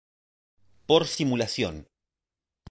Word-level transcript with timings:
Por 0.87 1.03
simulación. 1.15 1.75